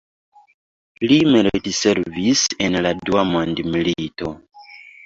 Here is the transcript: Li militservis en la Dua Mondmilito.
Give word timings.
Li 1.11 1.17
militservis 1.35 2.47
en 2.69 2.81
la 2.87 2.95
Dua 3.07 3.31
Mondmilito. 3.35 4.35